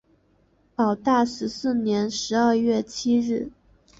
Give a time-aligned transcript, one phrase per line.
[0.75, 3.51] 保大十四年十二月七日。